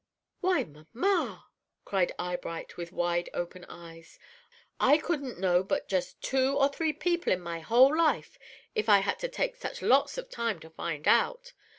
[0.39, 0.63] "Why,
[0.93, 1.45] mamma!"
[1.85, 4.17] cried Eyebright, with wide open eyes.
[4.79, 8.39] "I couldn't know but just two or three people in my whole life
[8.73, 11.53] if I had to take such lots of time to find out!